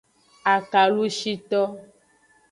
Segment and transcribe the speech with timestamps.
[0.53, 1.61] Akalushito.